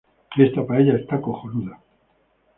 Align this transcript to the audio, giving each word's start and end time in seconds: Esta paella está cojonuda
Esta 0.35 0.65
paella 0.65 0.95
está 0.97 1.21
cojonuda 1.21 1.79